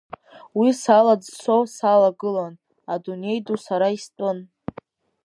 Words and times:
Уи 0.57 0.69
салаӡсо 0.81 1.55
салагылан, 1.77 2.53
адунеи 2.93 3.39
ду 3.45 3.55
сара 3.65 3.87
истәын. 3.97 4.37